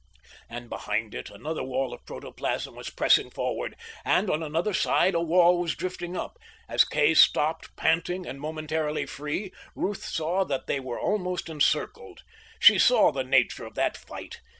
And 0.49 0.67
behind 0.67 1.13
it 1.13 1.29
another 1.29 1.61
wall 1.63 1.93
of 1.93 2.03
protoplasm 2.07 2.73
was 2.73 2.89
pressing 2.89 3.29
forward, 3.29 3.75
and 4.03 4.31
on 4.31 4.41
another 4.41 4.73
side 4.73 5.13
a 5.13 5.21
wall 5.21 5.59
was 5.59 5.75
drifting 5.75 6.17
up. 6.17 6.39
As 6.67 6.83
Kay 6.83 7.13
stopped, 7.13 7.75
panting, 7.75 8.25
and 8.25 8.41
momentarily 8.41 9.05
free, 9.05 9.53
Ruth 9.75 10.03
saw 10.03 10.43
that 10.45 10.65
they 10.65 10.79
were 10.79 10.99
almost 10.99 11.49
encircled. 11.49 12.23
She 12.59 12.79
saw 12.79 13.11
the 13.11 13.23
nature 13.23 13.63
of 13.63 13.75
that 13.75 13.95
fight. 13.95 14.41